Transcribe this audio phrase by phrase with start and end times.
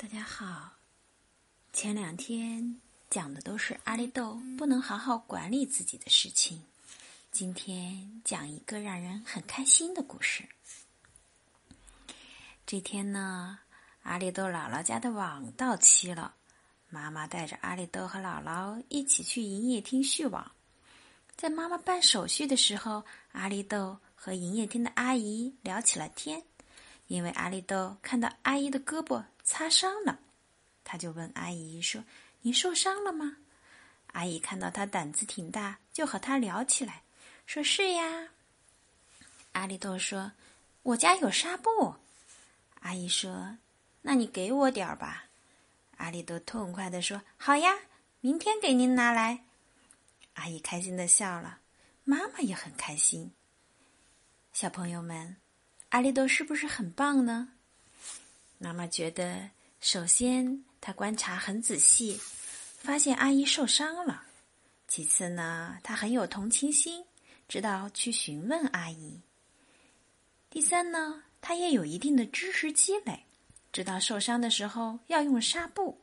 [0.00, 0.72] 大家好，
[1.74, 6.64] 前两天讲的都是阿力豆不能好好管理自己的事情，
[7.30, 10.48] 今天讲一个让人很开心的故事。
[12.64, 13.58] 这天呢，
[14.02, 16.34] 阿力豆姥姥家的网到期了，
[16.88, 20.50] 妈妈带着阿力豆和姥姥一起去营业厅续网。
[21.36, 26.42] 在妈妈办手续的时候，阿力豆和营业厅的阿姨聊起了天。
[27.06, 30.20] 因为阿力豆看到阿姨的胳膊擦伤了，
[30.84, 32.04] 他就问阿姨说
[32.42, 33.38] ：“你受伤了吗？”
[34.14, 37.02] 阿姨看到他胆子挺大，就和他聊起来，
[37.46, 38.28] 说是呀。
[39.50, 40.30] 阿里豆说
[40.84, 41.96] ：“我家有纱布。”
[42.82, 43.58] 阿姨说
[44.02, 45.24] ：“那你给我点儿吧。”
[45.98, 47.76] 阿里豆痛快地说：“好呀，
[48.20, 49.42] 明天给您拿来。”
[50.34, 51.58] 阿姨开心的笑了，
[52.04, 53.32] 妈妈也很开心。
[54.52, 55.36] 小朋友们。
[55.88, 57.48] 阿里豆是不是很棒呢？
[58.62, 59.48] 妈妈觉得，
[59.80, 62.20] 首先他观察很仔细，
[62.76, 64.20] 发现阿姨受伤了；
[64.86, 67.02] 其次呢，他很有同情心，
[67.48, 69.22] 知道去询问阿姨；
[70.50, 73.24] 第三呢，他也有一定的知识积累，
[73.72, 75.96] 知道受伤的时候要用纱布；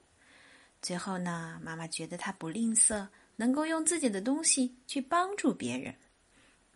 [0.82, 5.94] 最后呢，妈妈觉得他不吝啬，能够用自己的东西去帮助别人。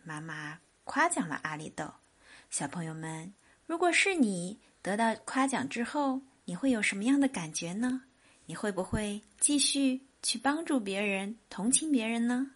[0.04, 1.92] 妈妈夸奖了阿力豆。
[2.52, 3.34] 小朋友们，
[3.66, 8.02] 如果是你得到夸奖之后，你会有什么样的感觉呢？
[8.46, 12.52] 你会不会继续去帮助别人、同情别人呢？